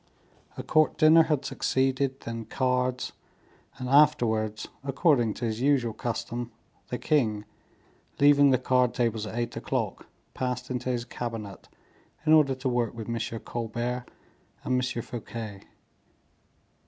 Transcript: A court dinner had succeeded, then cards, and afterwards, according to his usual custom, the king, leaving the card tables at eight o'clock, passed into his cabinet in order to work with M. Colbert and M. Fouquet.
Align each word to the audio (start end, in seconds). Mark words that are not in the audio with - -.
A 0.57 0.63
court 0.63 0.97
dinner 0.97 1.21
had 1.21 1.45
succeeded, 1.45 2.21
then 2.21 2.45
cards, 2.45 3.13
and 3.77 3.87
afterwards, 3.87 4.67
according 4.83 5.35
to 5.35 5.45
his 5.45 5.61
usual 5.61 5.93
custom, 5.93 6.51
the 6.87 6.97
king, 6.97 7.45
leaving 8.19 8.49
the 8.49 8.57
card 8.57 8.95
tables 8.95 9.27
at 9.27 9.37
eight 9.37 9.55
o'clock, 9.55 10.07
passed 10.33 10.71
into 10.71 10.89
his 10.89 11.05
cabinet 11.05 11.69
in 12.25 12.33
order 12.33 12.55
to 12.55 12.67
work 12.67 12.95
with 12.95 13.09
M. 13.09 13.39
Colbert 13.41 14.05
and 14.63 14.73
M. 14.83 15.01
Fouquet. 15.03 15.61